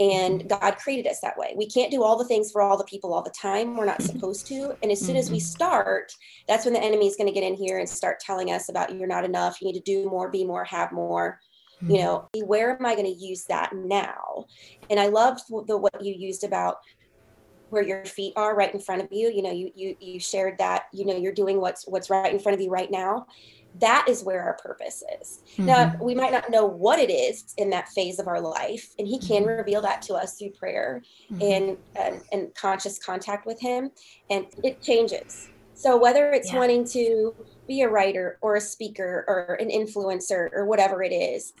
[0.00, 0.48] And mm-hmm.
[0.48, 1.54] God created us that way.
[1.56, 3.76] We can't do all the things for all the people all the time.
[3.76, 4.14] We're not mm-hmm.
[4.14, 4.76] supposed to.
[4.82, 5.44] And as soon as we mm-hmm.
[5.44, 6.12] start,
[6.48, 8.96] that's when the enemy is going to get in here and start telling us about
[8.96, 9.60] you're not enough.
[9.60, 11.40] You need to do more, be more, have more.
[11.86, 14.46] You know, where am I going to use that now?
[14.88, 16.78] And I loved the what you used about
[17.74, 20.56] where your feet are right in front of you you know you you you shared
[20.58, 23.26] that you know you're doing what's what's right in front of you right now
[23.80, 25.66] that is where our purpose is mm-hmm.
[25.66, 29.08] now we might not know what it is in that phase of our life and
[29.08, 29.58] he can mm-hmm.
[29.58, 31.42] reveal that to us through prayer mm-hmm.
[31.42, 33.90] and, and, and conscious contact with him
[34.30, 36.58] and it changes so whether it's yeah.
[36.58, 37.34] wanting to
[37.66, 41.52] be a writer or a speaker or an influencer or whatever it is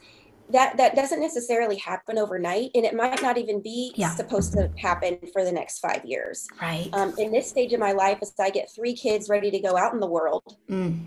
[0.50, 4.14] that that doesn't necessarily happen overnight and it might not even be yeah.
[4.14, 7.92] supposed to happen for the next five years right um, in this stage of my
[7.92, 10.98] life as i get three kids ready to go out in the world mm.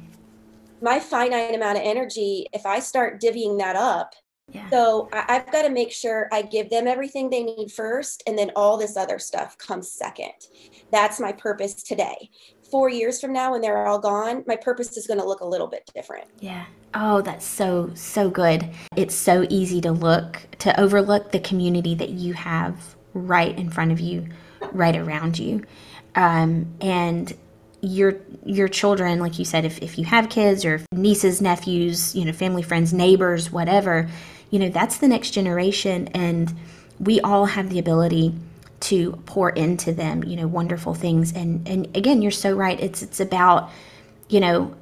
[0.81, 4.13] my finite amount of energy if i start divvying that up
[4.51, 4.67] yeah.
[4.71, 8.37] so I, i've got to make sure i give them everything they need first and
[8.37, 10.33] then all this other stuff comes second
[10.91, 12.29] that's my purpose today
[12.71, 15.45] four years from now when they're all gone, my purpose is going to look a
[15.45, 16.27] little bit different.
[16.39, 16.65] Yeah.
[16.93, 18.69] Oh, that's so, so good.
[18.95, 23.91] It's so easy to look, to overlook the community that you have right in front
[23.91, 24.27] of you,
[24.71, 25.63] right around you.
[26.15, 27.33] Um, and
[27.81, 32.25] your your children like you said if, if you have kids or nieces nephews you
[32.25, 34.09] know family friends neighbors whatever
[34.49, 36.55] you know that's the next generation and
[36.99, 38.33] we all have the ability
[38.79, 41.33] to pour into them you know wonderful things.
[41.33, 42.79] And and again you're so right.
[42.79, 43.69] It's it's about
[44.29, 44.75] you know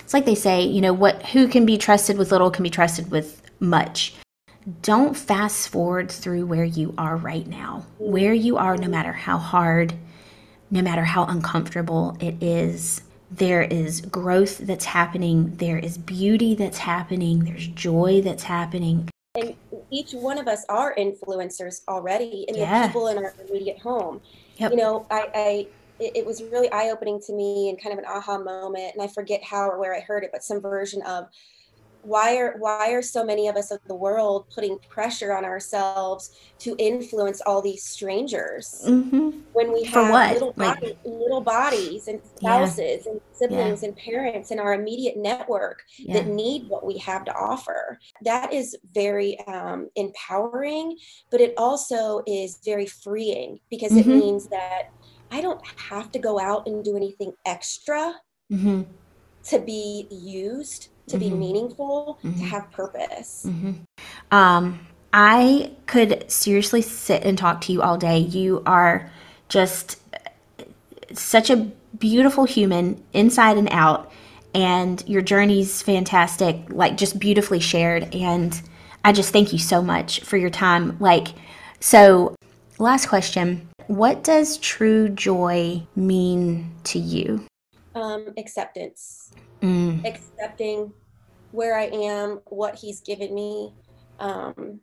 [0.00, 2.70] it's like they say you know what who can be trusted with little can be
[2.70, 4.14] trusted with much.
[4.82, 7.84] Don't fast forward through where you are right now.
[7.98, 9.94] Where you are no matter how hard
[10.70, 15.56] no matter how uncomfortable it is there is growth that's happening.
[15.56, 17.44] There is beauty that's happening.
[17.44, 19.54] There's joy that's happening and
[19.90, 22.82] each one of us are influencers already in yeah.
[22.82, 24.20] the people in our immediate home.
[24.56, 24.70] Yep.
[24.70, 25.66] You know, I, I
[25.98, 28.94] it, it was really eye opening to me and kind of an aha moment.
[28.94, 31.26] And I forget how or where I heard it, but some version of
[32.04, 36.30] why are why are so many of us of the world putting pressure on ourselves
[36.58, 39.30] to influence all these strangers mm-hmm.
[39.52, 43.12] when we have little, like, little bodies and spouses yeah.
[43.12, 43.88] and siblings yeah.
[43.88, 46.14] and parents in our immediate network yeah.
[46.14, 50.96] that need what we have to offer that is very um, empowering
[51.30, 54.10] but it also is very freeing because mm-hmm.
[54.10, 54.90] it means that
[55.30, 58.14] i don't have to go out and do anything extra
[58.52, 58.82] mm-hmm.
[59.42, 61.30] to be used to mm-hmm.
[61.30, 62.38] be meaningful, mm-hmm.
[62.38, 63.44] to have purpose.
[63.46, 63.72] Mm-hmm.
[64.30, 68.18] Um, I could seriously sit and talk to you all day.
[68.18, 69.10] You are
[69.48, 70.00] just
[71.12, 74.10] such a beautiful human inside and out,
[74.54, 78.14] and your journey's fantastic, like just beautifully shared.
[78.14, 78.60] And
[79.04, 80.96] I just thank you so much for your time.
[80.98, 81.28] Like,
[81.80, 82.34] so
[82.78, 87.46] last question What does true joy mean to you?
[87.94, 89.30] Um, acceptance
[89.64, 90.04] mm.
[90.06, 90.92] accepting
[91.52, 93.72] where I am, what he's given me.
[94.18, 94.80] Um,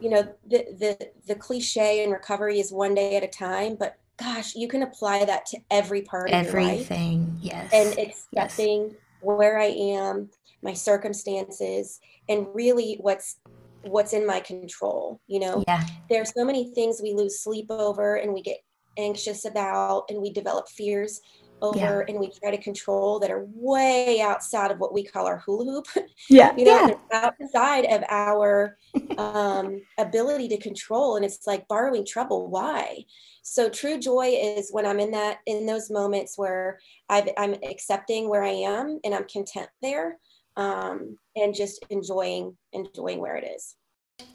[0.00, 3.96] you know, the, the, the cliche in recovery is one day at a time, but
[4.16, 7.70] gosh, you can apply that to every part Everything, of Everything, yes.
[7.72, 8.94] And accepting yes.
[9.20, 10.30] where I am,
[10.62, 13.36] my circumstances, and really what's
[13.82, 15.84] what's in my control you know yeah.
[16.10, 18.58] there's so many things we lose sleep over and we get
[18.96, 21.20] anxious about and we develop fears
[21.62, 22.02] over yeah.
[22.08, 25.64] and we try to control that are way outside of what we call our hula
[25.64, 25.86] hoop.
[26.30, 26.54] Yeah.
[26.56, 27.30] you know, yeah.
[27.40, 28.76] outside of our
[29.16, 31.16] um, ability to control.
[31.16, 32.48] And it's like borrowing trouble.
[32.48, 33.04] Why?
[33.42, 38.28] So true joy is when I'm in that, in those moments where i am accepting
[38.28, 40.18] where I am and I'm content there
[40.56, 43.76] um, and just enjoying, enjoying where it is.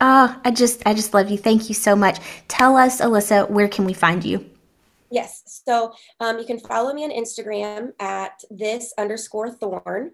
[0.01, 1.37] Oh, I just, I just love you.
[1.37, 2.19] Thank you so much.
[2.47, 4.49] Tell us, Alyssa, where can we find you?
[5.13, 5.61] Yes.
[5.67, 10.09] So um, you can follow me on Instagram at this underscore thorn.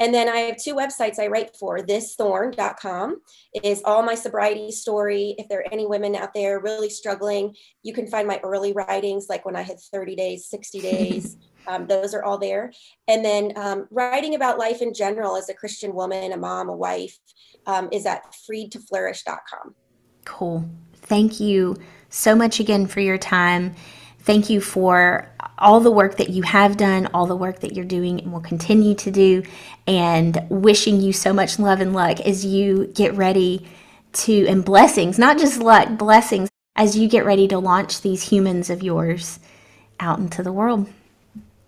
[0.00, 1.80] And then I have two websites I write for.
[1.80, 3.20] Thisthorn.com
[3.62, 5.34] is all my sobriety story.
[5.36, 9.26] If there are any women out there really struggling, you can find my early writings,
[9.28, 11.36] like when I had 30 days, 60 days.
[11.66, 12.72] um, those are all there.
[13.06, 16.74] And then um, writing about life in general as a Christian woman, a mom, a
[16.74, 17.18] wife,
[17.66, 19.74] um, is at freedtoflourish.com.
[20.24, 20.66] Cool.
[20.94, 21.76] Thank you
[22.08, 23.74] so much again for your time.
[24.28, 25.26] Thank you for
[25.56, 28.42] all the work that you have done, all the work that you're doing and will
[28.42, 29.42] continue to do,
[29.86, 33.66] and wishing you so much love and luck as you get ready
[34.12, 38.68] to, and blessings, not just luck, blessings, as you get ready to launch these humans
[38.68, 39.40] of yours
[39.98, 40.90] out into the world.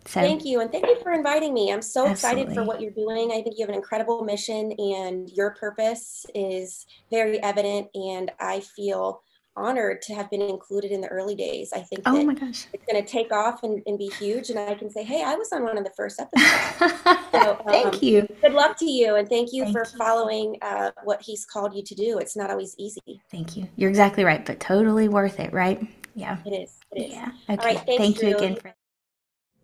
[0.04, 0.60] So, thank you.
[0.60, 1.72] And thank you for inviting me.
[1.72, 2.42] I'm so absolutely.
[2.42, 3.30] excited for what you're doing.
[3.32, 7.88] I think you have an incredible mission, and your purpose is very evident.
[7.94, 9.22] And I feel
[9.60, 11.72] honored to have been included in the early days.
[11.72, 12.66] I think oh my gosh.
[12.72, 14.50] it's going to take off and, and, be huge.
[14.50, 17.02] And I can say, hey, I was on one of the first episodes.
[17.32, 18.26] so, um, thank you.
[18.40, 19.16] Good luck to you.
[19.16, 19.98] And thank you thank for you.
[19.98, 22.18] following uh, what he's called you to do.
[22.18, 23.20] It's not always easy.
[23.30, 23.68] Thank you.
[23.76, 25.86] You're exactly right, but totally worth it, right?
[26.14, 26.38] Yeah.
[26.46, 26.78] It is.
[26.92, 27.12] It is.
[27.12, 27.30] Yeah.
[27.48, 27.74] Okay.
[27.74, 28.74] thanks, thank you again for.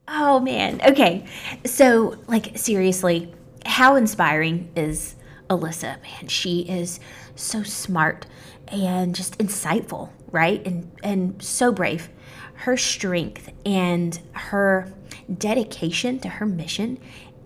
[0.08, 0.80] Oh man.
[0.86, 1.26] Okay.
[1.64, 3.32] So, like, seriously,
[3.64, 5.16] how inspiring is
[5.48, 6.02] Alyssa?
[6.02, 7.00] Man, she is
[7.34, 8.26] so smart
[8.68, 10.64] and just insightful, right?
[10.66, 12.08] And and so brave.
[12.54, 14.92] Her strength and her
[15.38, 16.98] dedication to her mission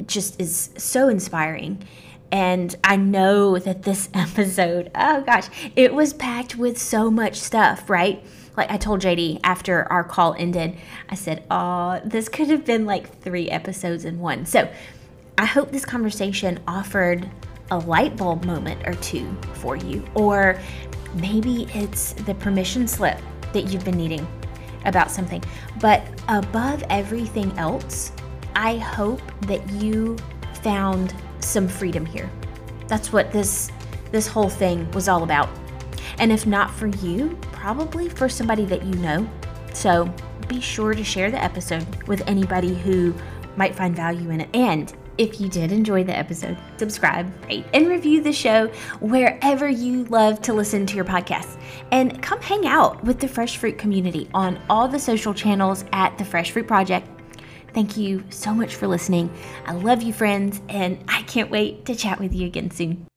[0.07, 1.83] just is so inspiring.
[2.33, 7.91] And I know that this episode, oh gosh, it was packed with so much stuff,
[7.91, 8.25] right?
[8.57, 10.77] Like I told JD after our call ended,
[11.09, 14.47] I said, Oh, this could have been like three episodes in one.
[14.47, 14.71] So
[15.39, 17.29] I hope this conversation offered
[17.71, 20.59] a light bulb moment or two for you, or
[21.15, 23.19] Maybe it's the permission slip
[23.53, 24.27] that you've been needing.
[24.87, 25.45] about something.
[25.79, 28.13] But above everything else,
[28.57, 30.17] I hope that you
[30.63, 32.31] found some freedom here.
[32.89, 33.71] That's what this
[34.11, 35.51] this whole thing was all about.
[36.19, 39.29] And if not for you, probably for somebody that you know.
[39.75, 40.11] So
[40.49, 43.15] be sure to share the episode with anybody who
[43.57, 44.49] might find value in it.
[44.55, 48.69] And if you did enjoy the episode, subscribe, rate, and review the show
[49.01, 51.61] wherever you love to listen to your podcasts.
[51.91, 56.17] And come hang out with the Fresh Fruit community on all the social channels at
[56.19, 57.09] the Fresh Fruit Project.
[57.75, 59.31] Thank you so much for listening.
[59.67, 63.10] I love you, friends, and I can't wait to chat with you again soon.